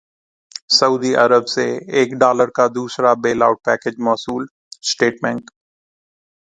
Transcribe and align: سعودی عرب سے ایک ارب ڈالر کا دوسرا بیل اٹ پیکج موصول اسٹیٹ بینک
سعودی 0.77 1.13
عرب 1.15 1.45
سے 1.47 1.65
ایک 1.97 2.09
ارب 2.11 2.19
ڈالر 2.19 2.49
کا 2.57 2.65
دوسرا 2.75 3.13
بیل 3.23 3.41
اٹ 3.41 3.57
پیکج 3.65 3.99
موصول 3.99 4.43
اسٹیٹ 4.83 5.15
بینک 5.23 5.43